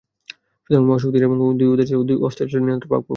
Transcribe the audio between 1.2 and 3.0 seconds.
এবং দুই উদয়াচল ও দুই অস্তাচলের নিয়ন্তা পাক